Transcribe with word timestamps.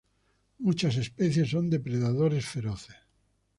Muchas 0.57 0.95
especies 0.97 1.51
son 1.51 1.69
depredadores 1.73 2.45
feroces. 2.53 2.97